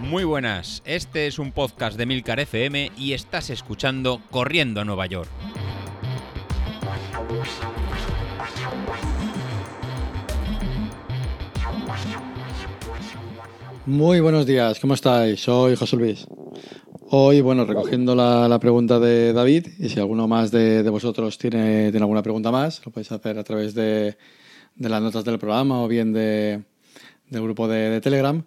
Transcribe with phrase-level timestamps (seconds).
[0.00, 5.06] Muy buenas, este es un podcast de Milcar FM y estás escuchando Corriendo a Nueva
[5.06, 5.28] York.
[13.84, 15.40] Muy buenos días, ¿cómo estáis?
[15.40, 16.26] Soy José Luis.
[17.10, 22.22] Hoy, bueno, recogiendo la, pregunta de David, y si alguno más de, vosotros tiene, alguna
[22.22, 24.18] pregunta más, lo podéis hacer a través de,
[24.76, 26.12] las notas del programa o bien
[27.30, 28.42] del grupo de, Telegram.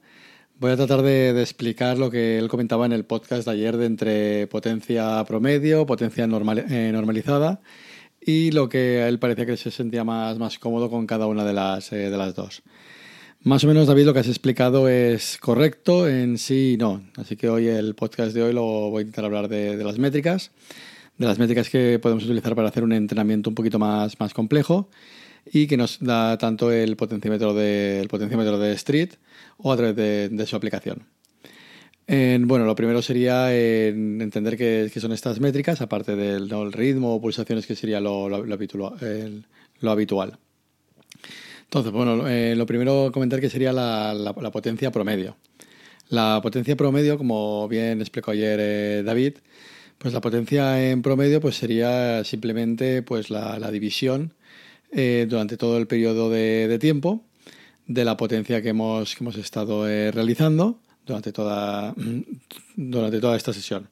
[0.59, 3.85] Voy a tratar de, explicar lo que él comentaba en el podcast de ayer de
[3.85, 7.61] entre potencia promedio, potencia eh, normalizada
[8.19, 11.43] y lo que a él parecía que se sentía más, más cómodo con cada una
[11.43, 12.61] de las, eh, de las dos.
[13.43, 17.01] Más o menos, David, lo que has explicado es correcto en sí y no.
[17.17, 20.51] Así que hoy el podcast de hoy lo voy a intentar hablar de, las métricas,
[21.17, 24.89] de las métricas que podemos utilizar para hacer un entrenamiento un poquito más, más complejo
[25.45, 29.11] y que nos da tanto el potenciómetro de, potenciómetro de Street
[29.57, 31.03] o a través de, su aplicación.
[32.07, 37.75] bueno, lo primero sería entender qué, son estas métricas, aparte del ritmo o pulsaciones, que
[37.75, 38.97] sería lo, habitual,
[39.79, 40.39] lo.
[41.71, 45.37] Entonces, bueno, eh, lo primero comentar que sería la, potencia promedio.
[46.09, 49.35] La potencia promedio, como bien explicó ayer eh, David,
[49.97, 54.33] pues la potencia en promedio pues sería simplemente pues la, división
[54.91, 57.23] eh, durante todo el periodo de, tiempo
[57.87, 61.93] de la potencia que hemos, hemos estado realizando durante toda,
[62.75, 63.89] durante toda esta sesión.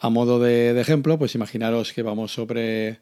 [0.00, 3.00] A modo de, ejemplo, pues imaginaros que vamos sobre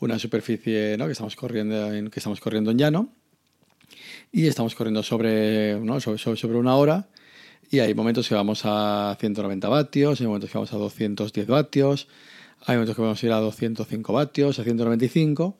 [0.00, 1.06] una superficie ¿no?
[1.06, 3.12] que, estamos corriendo en, que estamos corriendo en llano
[4.32, 7.08] y estamos corriendo sobre, sobre, una hora
[7.70, 12.08] y hay momentos que vamos a 190 vatios, hay momentos que vamos a 210 vatios,
[12.66, 15.56] hay momentos que vamos a ir a 205 vatios, a 195,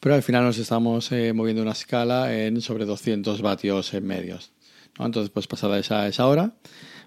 [0.00, 4.52] pero al final nos estamos eh, moviendo una escala en sobre 200 vatios en medios.
[4.98, 6.54] Entonces, pues pasada esa, esa hora,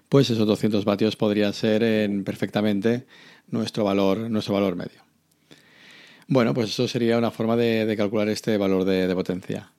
[0.08, 3.06] pues esos 200 vatios podrían ser en perfectamente
[3.48, 5.02] nuestro valor, nuestro valor medio.
[6.26, 9.74] Bueno, pues eso sería una forma de, calcular este valor de potencia.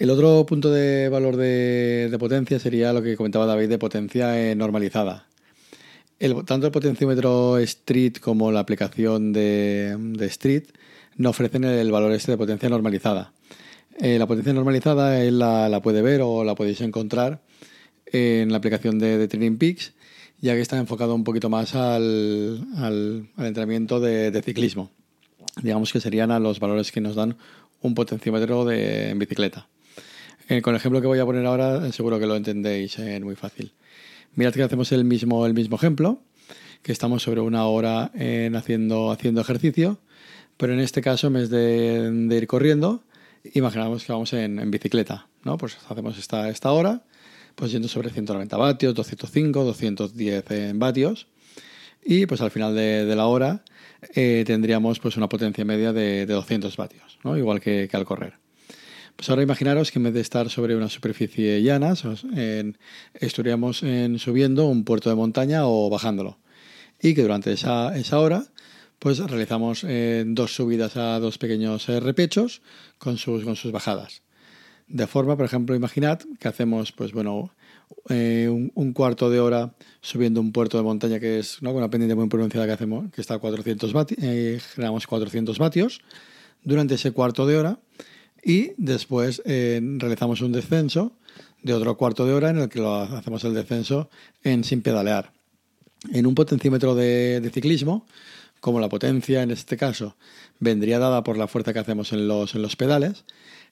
[0.00, 4.54] El otro punto de valor de, potencia sería lo que comentaba David de potencia eh,
[4.54, 5.26] normalizada.
[6.46, 10.64] tanto el potenciómetro Street como la aplicación de, Street
[11.20, 13.34] no ofrecen el valor este de potencia normalizada.
[13.98, 17.42] Eh, la potencia normalizada él la, puede ver o la podéis encontrar
[18.06, 19.92] en la aplicación de, Training Peaks,
[20.40, 22.66] ya que está enfocado un poquito más al,
[23.36, 24.90] entrenamiento de, ciclismo.
[25.62, 27.36] Digamos que serían a los valores que nos dan
[27.82, 29.68] un potenciómetro de, en bicicleta.
[30.48, 33.36] Eh, con el ejemplo que voy a poner ahora, seguro que lo entendéis eh, muy
[33.36, 33.74] fácil.
[34.36, 36.22] Mirad que hacemos el mismo, el mismo ejemplo,
[36.82, 38.10] que estamos sobre una hora
[38.54, 40.00] haciendo, haciendo ejercicio,
[40.60, 43.02] pero en este caso, en vez de, ir corriendo,
[43.54, 45.56] imaginamos que vamos en, bicicleta, ¿no?
[45.56, 47.02] Pues hacemos esta, esta hora,
[47.54, 51.28] pues yendo sobre 190 vatios, 205, 210 vatios,
[52.04, 53.64] y pues al final de, la hora
[54.14, 57.38] eh, tendríamos pues una potencia media de, 200 vatios, ¿no?
[57.38, 58.34] igual que al correr.
[59.16, 61.94] Pues ahora imaginaros que en vez de estar sobre una superficie llana,
[63.14, 63.84] estaríamos
[64.16, 66.38] subiendo un puerto de montaña o bajándolo.
[67.02, 68.44] Y que durante esa, hora
[69.00, 72.62] pues realizamos eh, dos subidas a dos pequeños eh, repechos
[72.98, 74.22] con sus, con sus bajadas.
[74.86, 77.50] De forma, por ejemplo, imaginad que hacemos pues bueno,
[78.08, 82.28] eh, un, cuarto de hora subiendo un puerto de montaña que es una pendiente muy
[82.28, 84.20] pronunciada que hacemos, que está a 400 vatios,
[84.74, 86.00] generamos 400 vatios.
[86.62, 87.78] Durante ese cuarto de hora
[88.44, 91.16] y después realizamos un descenso
[91.62, 94.10] de otro cuarto de hora en el que lo hacemos el descenso
[94.42, 95.32] en sin pedalear.
[96.12, 98.06] En un potenciómetro de, ciclismo,
[98.60, 100.16] como la potencia en este caso
[100.58, 103.24] vendría dada por la fuerza que hacemos en los, en los pedales,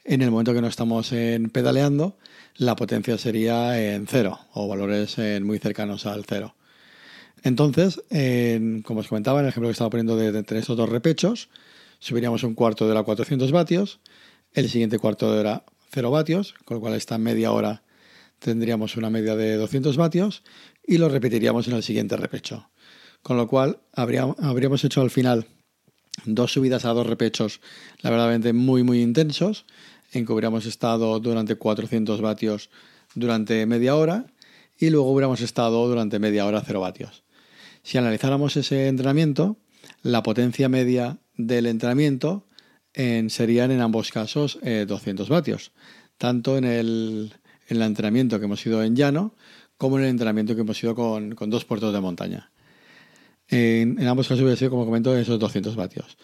[0.05, 2.17] en el momento que no estamos en pedaleando,
[2.57, 6.55] la potencia sería en cero o valores muy cercanos al cero.
[7.43, 8.03] Entonces,
[8.85, 11.51] como os comentaba en el ejemplo que estaba poniendo de, de estos dos repechos,
[11.99, 14.01] subiríamos un cuarto de hora a 400 vatios
[14.55, 17.83] el siguiente cuarto de hora 0 vatios, con lo cual esta media hora
[18.39, 20.43] tendríamos una media de 200 vatios
[20.87, 22.69] y lo repetiríamos en el siguiente repecho.
[23.23, 25.47] Con lo cual habríamos hecho al final
[26.25, 27.61] dos subidas a dos repechos,
[28.01, 29.67] la verdad muy muy intensos,
[30.13, 32.71] en que hubiéramos estado durante 400 vatios
[33.15, 34.27] durante media hora
[34.79, 37.25] y luego hubiéramos estado durante media hora 0 vatios.
[37.83, 39.57] Si analizáramos ese entrenamiento,
[40.03, 42.45] la potencia media del entrenamiento
[42.93, 45.73] serían en ambos casos 200 eh, vatios,
[46.17, 47.33] tanto en el,
[47.69, 49.35] entrenamiento que hemos ido en llano
[49.77, 52.51] como en el entrenamiento que hemos ido con, dos puertos de montaña.
[53.49, 56.17] En, ambos casos hubiera sido, como comento, esos 200 vatios.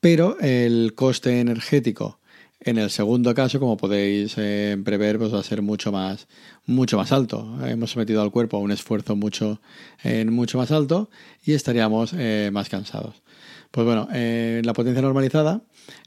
[0.00, 2.18] Pero el coste energético
[2.62, 6.28] En el segundo caso, como podéis eh, prever, pues va a ser mucho más,
[6.66, 7.58] mucho más alto.
[7.66, 9.62] Hemos sometido al cuerpo a un esfuerzo mucho,
[10.04, 11.08] eh, mucho más alto
[11.42, 13.22] y estaríamos eh, más cansados.
[13.70, 15.62] Pues bueno, la potencia normalizada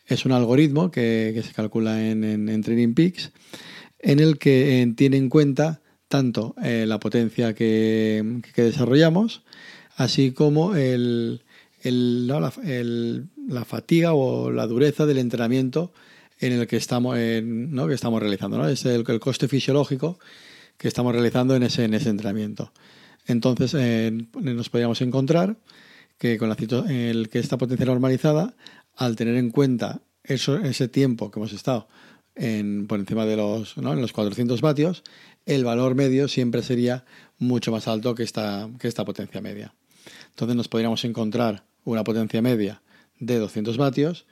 [0.05, 3.31] es un algoritmo que, se calcula en, en, Training Peaks
[3.99, 9.43] en el que tiene en cuenta tanto la potencia que, desarrollamos,
[9.95, 11.41] así como el,
[11.83, 15.91] la, fatiga o la dureza del entrenamiento
[16.39, 17.87] en el que estamos, ¿no?
[17.87, 18.57] que estamos realizando.
[18.57, 18.67] ¿no?
[18.67, 20.19] Es el, coste fisiológico
[20.77, 22.71] que estamos realizando en ese, en ese entrenamiento.
[23.25, 23.73] Entonces,
[24.33, 25.55] nos podríamos encontrar
[26.17, 26.57] que con la,
[26.89, 28.53] el, que esta potencia normalizada,
[28.95, 31.87] al tener en cuenta ese tiempo que hemos estado
[32.35, 33.93] en, por encima de los, ¿no?
[33.93, 35.03] en los 400 vatios,
[35.45, 37.05] el valor medio siempre sería
[37.37, 39.73] mucho más alto que esta, que esta potencia media.
[40.33, 42.81] Entonces nos podríamos encontrar una potencia media
[43.19, 44.25] de 200 vatios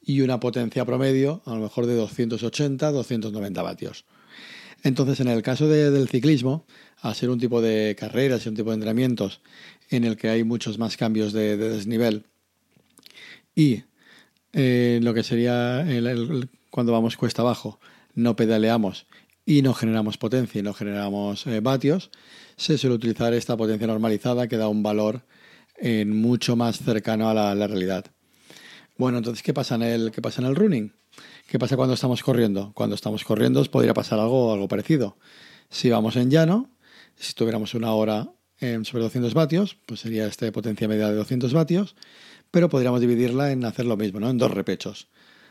[0.00, 4.04] y una potencia promedio a lo mejor de 280, 290 vatios.
[4.84, 6.64] Entonces, en el caso del ciclismo,
[7.00, 9.40] al ser un tipo de carreras y un tipo de entrenamientos
[9.90, 12.24] en el que hay muchos más cambios de, desnivel
[13.54, 13.82] y
[14.52, 15.84] eh, lo que sería
[16.70, 17.80] cuando vamos cuesta abajo,
[18.14, 19.06] no pedaleamos
[19.44, 22.10] y no generamos potencia y no generamos eh, vatios,
[22.56, 25.22] se suele utilizar esta potencia normalizada que da un valor
[26.06, 28.04] mucho más cercano a la realidad.
[28.98, 30.92] Bueno, entonces, ¿qué pasa en el, qué pasa en el running?
[31.46, 32.72] ¿Qué pasa cuando estamos corriendo?
[32.74, 35.16] Cuando estamos corriendo podría pasar algo, algo parecido.
[35.70, 36.68] Si vamos en llano,
[37.16, 38.28] si tuviéramos una hora
[38.58, 41.94] en sobre 200 vatios, pues sería esta potencia media de 200 vatios,
[42.50, 44.30] pero podríamos dividirla en hacer lo mismo, ¿no?
[44.30, 45.08] En dos repechos.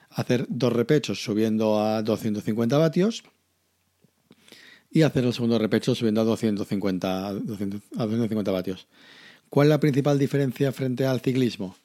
[0.09, 3.23] Hacer dos repechos subiendo a 250 vatios
[4.91, 8.87] y hacer el segundo repecho subiendo a 250, a 250 vatios.
[9.49, 11.75] ¿Cuál es la principal diferencia frente al ciclismo?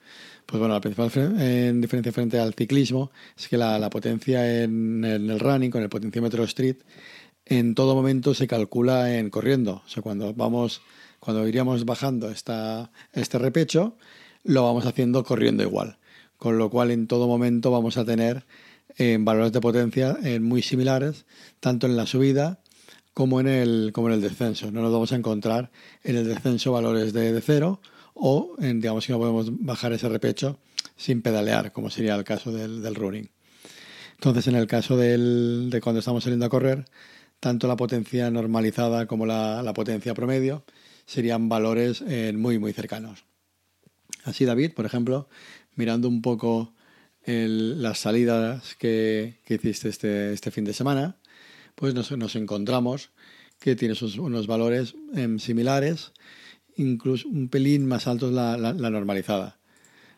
[0.47, 1.09] Pues bueno, la principal
[1.81, 6.79] diferencia frente al ciclismo es que la, potencia en, el running, con el potenciómetro street,
[7.47, 9.82] en todo momento se calcula en corriendo.
[9.85, 10.82] O sea, cuando vamos,
[11.20, 13.97] cuando iríamos bajando esta, este repecho,
[14.44, 15.99] lo vamos haciendo corriendo igual.
[16.37, 18.44] Con lo cual en todo momento vamos a tener
[18.99, 21.25] eh, valores de potencia eh, muy similares,
[21.61, 22.62] tanto en la subida
[23.14, 24.70] como en el, como en el descenso.
[24.70, 25.70] No nos vamos a encontrar
[26.03, 27.81] en el descenso valores de, de cero
[28.14, 30.59] o digamos que no podemos bajar ese repecho
[30.97, 33.31] sin pedalear, como sería el caso del, running.
[34.14, 36.85] Entonces, en el caso de cuando estamos saliendo a correr,
[37.41, 40.65] tanto la potencia normalizada como la, potencia promedio
[41.06, 43.25] serían valores eh, muy, muy cercanos.
[44.23, 45.29] Así, David, por ejemplo,
[45.75, 46.73] mirando un poco
[47.25, 51.17] las salidas que, hiciste este, este, fin de semana,
[51.82, 53.11] pues nos, encontramos
[53.58, 56.12] que tienes unos valores em, similares
[56.76, 59.58] incluso un pelín más alto la, la, normalizada.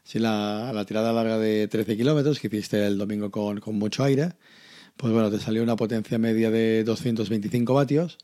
[0.03, 4.05] Si la, la, tirada larga de 13 kilómetros que hiciste el domingo con, con, mucho
[4.05, 4.35] aire,
[4.99, 8.19] pues bueno, te salió una potencia media de 225 vatios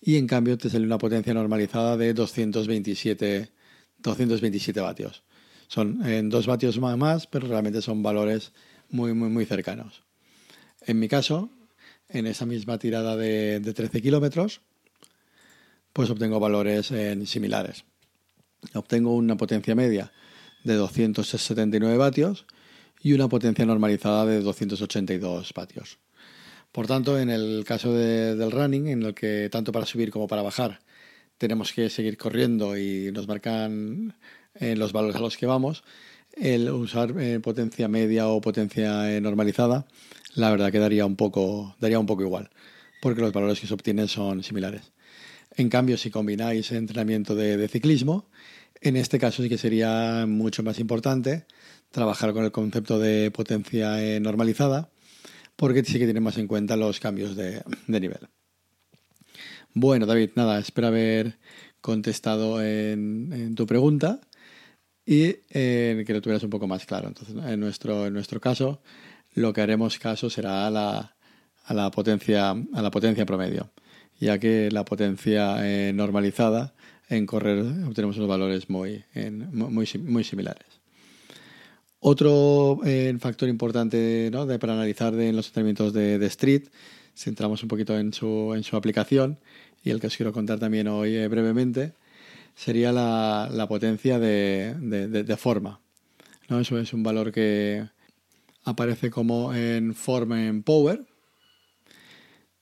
[0.00, 3.52] y en cambio te salió una potencia normalizada de 227,
[3.98, 5.22] 227 vatios.
[5.68, 8.50] Son en dos vatios más, pero realmente son valores
[8.90, 10.02] muy, muy, muy cercanos.
[10.86, 11.50] En mi caso,
[12.14, 14.60] en esa misma tirada de, de 13 kilómetros,
[15.92, 16.92] pues obtengo valores
[17.26, 17.84] similares.
[18.74, 20.12] Obtengo una potencia media
[20.64, 22.46] de 279 vatios
[23.02, 25.98] y una potencia normalizada de 282 vatios.
[26.72, 30.42] Por tanto, en el caso del running, en el que tanto para subir como para
[30.42, 30.80] bajar
[31.38, 34.14] tenemos que seguir corriendo y nos marcan
[34.54, 35.84] eh, los valores a los que vamos,
[36.32, 39.86] el usar eh, potencia media o potencia eh, normalizada,
[40.34, 42.50] la verdad que daría un poco, daría un poco igual,
[43.00, 44.92] porque los valores que se obtienen son similares.
[45.56, 48.28] En cambio, si combináis entrenamiento de, ciclismo,
[48.80, 51.46] en este caso sí que sería mucho más importante
[51.90, 54.90] trabajar con el concepto de potencia eh, normalizada,
[55.54, 58.28] porque sí que tiene más en cuenta los cambios de, nivel.
[59.72, 61.38] Bueno, David, nada, espero haber
[61.80, 64.20] contestado en, tu pregunta
[65.06, 67.08] y eh, que lo tuvieras un poco más claro.
[67.08, 68.80] Entonces, en nuestro, en nuestro caso,
[69.34, 71.16] lo que haremos caso será a la,
[71.64, 73.70] a la, potencia, a la potencia promedio
[74.20, 76.74] ya que la potencia eh, normalizada
[77.08, 79.04] en correr obtenemos unos valores muy,
[79.52, 80.66] muy, muy similares.
[82.00, 84.46] Otro eh, factor importante ¿no?
[84.46, 86.68] de, para analizar de, en los entrenamientos de, Street,
[87.14, 89.38] centramos un poquito en su, en su aplicación
[89.82, 91.92] y el que os quiero contar también hoy eh, brevemente,
[92.54, 95.80] sería la, la potencia de, de, forma.
[96.48, 96.60] ¿no?
[96.60, 97.86] Eso es un valor que
[98.64, 101.06] aparece como en form en power,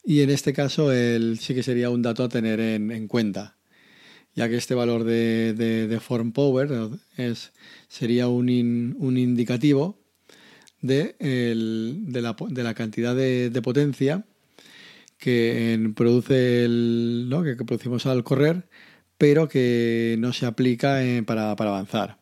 [0.05, 3.57] y en este caso el, sí que sería un dato a tener en, cuenta,
[4.35, 6.71] ya que este valor de, form power
[7.17, 7.53] es,
[7.89, 10.03] sería un, un indicativo
[10.83, 11.15] de,
[12.21, 14.25] la, cantidad de, potencia
[15.19, 17.43] que produce el, ¿no?
[17.45, 18.69] que, producimos al correr,
[19.19, 22.22] pero que no se aplica para, avanzar.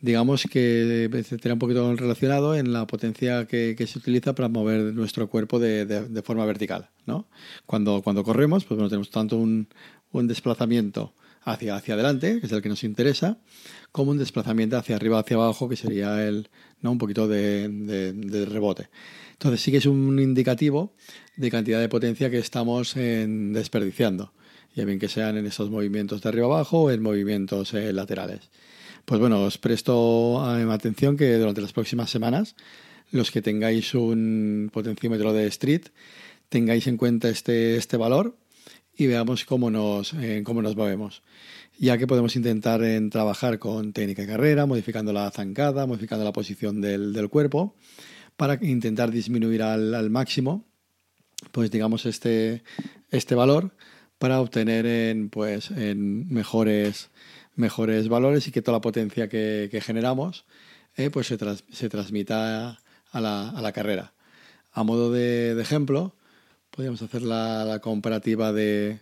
[0.00, 5.28] Digamos que estaría un poquito relacionado en la potencia que, se utiliza para mover nuestro
[5.28, 6.90] cuerpo de, forma vertical.
[7.06, 7.28] ¿no?
[7.64, 9.68] Cuando, cuando corremos, pues bueno, tenemos tanto un,
[10.12, 13.38] un desplazamiento hacia, hacia adelante, que es el que nos interesa,
[13.92, 16.48] como un desplazamiento hacia arriba, hacia abajo, que sería el,
[16.82, 16.92] ¿no?
[16.92, 18.88] un poquito de, rebote.
[19.32, 20.94] Entonces sí que es un indicativo
[21.36, 24.32] de cantidad de potencia que estamos desperdiciando,
[24.74, 28.50] ya bien que sean en esos movimientos de arriba abajo o en movimientos eh, laterales.
[29.06, 32.56] Pues bueno, os presto eh, atención que durante las próximas semanas,
[33.12, 35.82] los que tengáis un potenciómetro de street,
[36.48, 38.36] tengáis en cuenta este, este valor
[38.96, 41.22] y veamos cómo nos, eh, cómo nos movemos.
[41.78, 46.32] Ya que podemos intentar en trabajar con técnica de carrera, modificando la zancada, modificando la
[46.32, 47.76] posición del, cuerpo,
[48.36, 50.64] para intentar disminuir al, máximo,
[51.52, 52.64] pues digamos, este,
[53.12, 53.70] este valor
[54.18, 57.10] para obtener en, pues, en mejores,
[57.56, 60.44] mejores valores y que toda la potencia que, generamos
[60.96, 61.38] eh, pues se,
[61.70, 62.78] se transmita
[63.10, 64.12] a la, a la, carrera.
[64.72, 66.14] A modo de ejemplo,
[66.76, 69.00] podríamos hacer la, comparativa de,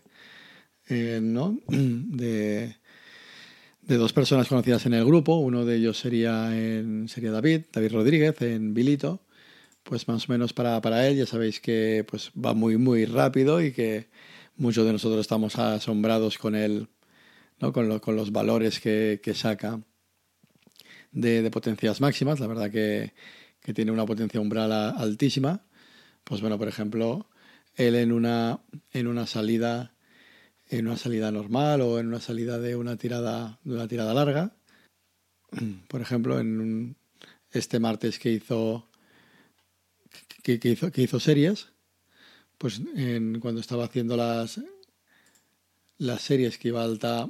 [0.88, 1.58] eh, ¿no?
[1.68, 2.76] de,
[3.82, 5.36] de, dos personas conocidas en el grupo.
[5.36, 9.20] Uno de ellos sería, en, sería David, David Rodríguez, en Bilito.
[9.82, 13.60] Pues más o menos para, para él ya sabéis que pues, va muy, muy rápido
[13.60, 14.08] y que
[14.56, 16.86] muchos de nosotros estamos asombrados con él,
[17.64, 18.00] ¿no?
[18.00, 19.80] con, los valores que, saca
[21.12, 22.40] de, potencias máximas.
[22.40, 23.12] La verdad que,
[23.74, 25.64] tiene una potencia umbral altísima.
[26.22, 27.28] Pues bueno, por ejemplo,
[27.74, 28.60] él en una,
[28.92, 29.92] en una salida
[30.70, 34.56] en una salida normal o en una salida de una tirada de una tirada larga
[35.88, 36.96] por ejemplo en
[37.50, 38.88] este martes que hizo
[40.42, 41.68] que, hizo que hizo series
[42.56, 42.80] pues
[43.40, 44.58] cuando estaba haciendo las
[45.98, 47.28] las series que iba alta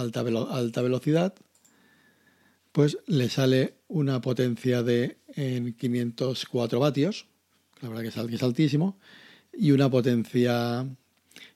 [0.00, 1.34] alta, velocidad
[2.72, 7.26] pues le sale una potencia de en 504 vatios
[7.80, 8.98] la verdad que es altísimo
[9.52, 10.86] y una potencia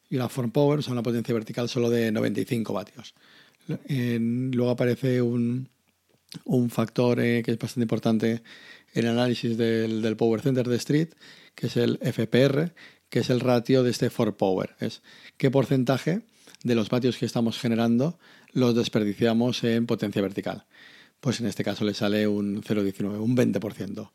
[0.09, 3.15] y una form power, o sea, una potencia vertical solo de 95 vatios.
[3.89, 5.69] luego aparece un,
[6.45, 8.43] un factor eh, que es bastante importante
[8.95, 11.09] en el análisis del, del, Power Center de Street,
[11.55, 12.75] que es el FPR,
[13.09, 14.77] que es el ratio de este for power.
[14.81, 15.03] Es
[15.39, 16.21] qué porcentaje
[16.65, 18.19] de los vatios que estamos generando
[18.53, 20.65] los desperdiciamos en potencia vertical.
[21.21, 24.11] Pues en este caso le sale un 0,19, un 20%.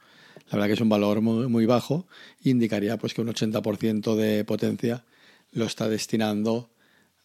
[0.50, 2.08] La verdad que es un valor muy, bajo,
[2.44, 5.04] indicaría pues que un 80% de potencia
[5.52, 6.70] lo está destinando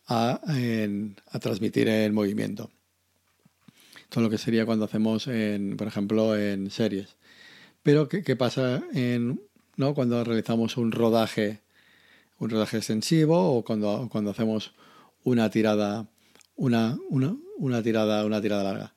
[0.07, 0.41] a,
[1.41, 2.71] transmitir el movimiento.
[4.09, 7.17] Todo lo que sería cuando hacemos, en, por ejemplo, en series.
[7.83, 9.41] Pero, ¿qué, pasa en,
[9.76, 9.95] ¿no?
[9.95, 11.61] cuando realizamos un rodaje,
[12.38, 14.73] un rodaje extensivo o cuando, cuando hacemos
[15.25, 16.09] una tirada,
[16.57, 18.95] una, una, una, tirada, una tirada larga?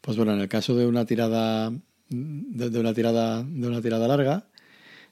[0.00, 1.72] Pues bueno, en el caso de una tirada
[2.08, 4.46] de, una tirada, de una tirada larga,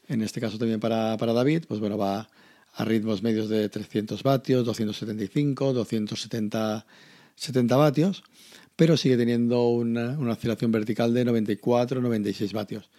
[0.08, 2.28] en este caso también para, para David, pues bueno, va
[2.72, 6.86] a ritmos medios de 300 vatios, 275, 270
[7.40, 8.22] 70 vatios,
[8.76, 12.90] pero sigue teniendo una, una oscilación vertical de 94, 96 vatios,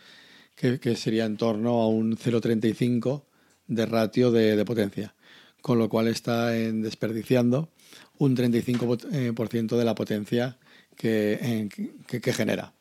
[0.56, 3.24] que, que sería en torno a un 0,35
[3.68, 5.14] de ratio de, de, potencia,
[5.62, 7.70] con lo cual está en desperdiciando
[8.18, 10.58] un 35% de la potencia
[10.96, 11.70] que,
[12.08, 12.74] que, genera.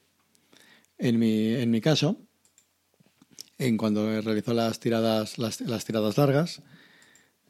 [0.98, 2.16] En mi, en mi caso,
[3.58, 6.62] en cuando realizó las tiradas, las, tiradas largas,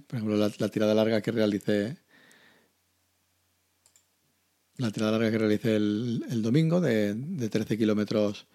[0.07, 1.97] por ejemplo, la, tirada larga que realicé
[4.77, 8.47] la tirada larga que realicé el, domingo de, de 13 kilómetros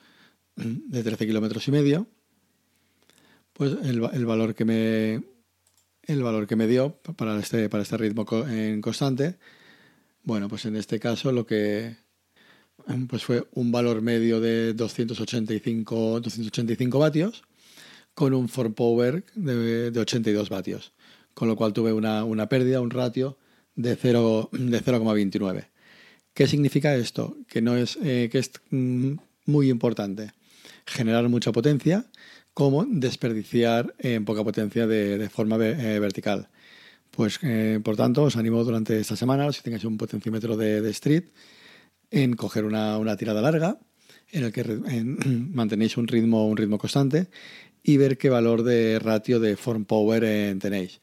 [0.55, 2.07] de 13 kilómetros y medio,
[3.53, 5.23] pues el, valor que me
[6.07, 9.37] el valor que me dio para este para este ritmo en constante,
[10.23, 11.95] bueno, pues en este caso lo que
[13.09, 17.43] pues fue un valor medio de 285, 285 vatios
[18.13, 20.93] con un for power de, 82 vatios,
[21.33, 23.37] con lo cual tuve una, una pérdida, un ratio
[23.75, 25.53] de 0,29.
[25.53, 25.67] De
[26.33, 27.37] ¿Qué significa esto?
[27.47, 29.13] Que, no es, eh, que es mm,
[29.45, 30.31] muy importante
[30.85, 32.05] generar mucha potencia
[32.55, 36.47] como desperdiciar en poca potencia de, forma eh, vertical.
[37.11, 41.25] Pues, eh, por tanto, os animo durante esta semana, si tengáis un potenciómetro de, street,
[42.09, 43.77] en coger una, una tirada larga
[44.31, 44.63] en el que
[45.53, 47.27] mantenéis un ritmo, un ritmo constante
[47.83, 51.01] y ver qué valor de ratio de form power eh, tenéis.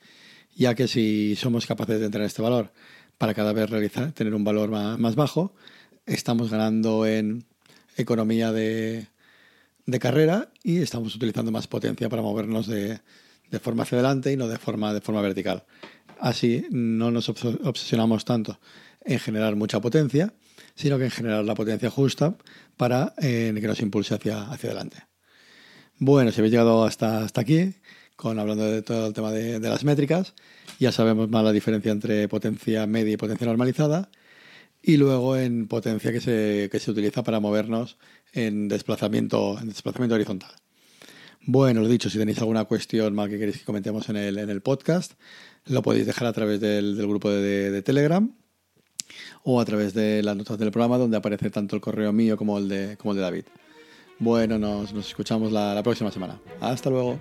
[0.57, 2.73] Ya que si somos capaces de tener este valor
[3.19, 5.55] para cada vez realizar, tener un valor más, bajo,
[6.07, 7.45] estamos ganando en
[7.97, 9.07] economía de,
[9.87, 13.01] de carrera y estamos utilizando más potencia para movernos de,
[13.51, 15.65] de forma hacia adelante y no de forma, de forma vertical.
[16.19, 18.59] Así no nos obsesionamos tanto
[19.05, 20.33] en generar mucha potencia,
[20.75, 22.37] sino que en generar la potencia justa
[22.77, 24.99] para eh, que nos impulse hacia, hacia adelante.
[25.99, 27.75] Bueno, si habéis llegado hasta, hasta aquí,
[28.17, 30.35] con hablando de todo el tema de, de, las métricas,
[30.79, 34.09] ya sabemos más la diferencia entre potencia media y potencia normalizada,
[34.83, 37.99] y luego en potencia que se, que se utiliza para movernos
[38.33, 40.51] en desplazamiento, en desplazamiento horizontal.
[41.45, 44.51] Bueno, lo dicho, si tenéis alguna cuestión más que queréis que comentemos en el, en
[44.51, 45.13] el podcast,
[45.67, 48.33] lo podéis dejar a través del, del grupo de, Telegram
[49.45, 52.59] o a través de las notas del programa donde aparece tanto el correo mío como
[52.59, 53.45] el de, como el de David.
[54.19, 56.41] Bueno, nos, nos escuchamos la próxima semana.
[56.61, 57.19] Hasta luego.